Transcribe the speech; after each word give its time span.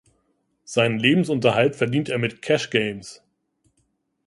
Seinen 0.63 0.97
Lebensunterhalt 0.97 1.75
verdient 1.75 2.09
er 2.09 2.17
mit 2.17 2.41
Cash 2.41 2.71
Games. 2.71 3.21